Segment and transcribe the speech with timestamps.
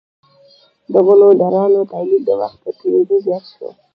[0.91, 3.67] د غلو دانو تولید د وخت په تیریدو زیات شو.